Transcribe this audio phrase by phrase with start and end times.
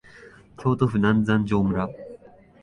[0.57, 1.87] 京都府南山城村